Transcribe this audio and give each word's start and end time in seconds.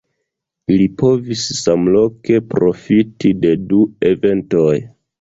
Ili 0.75 0.87
povis 1.01 1.43
samloke 1.59 2.41
profiti 2.57 3.35
de 3.45 3.55
du 3.71 3.87
eventoj. 4.15 4.71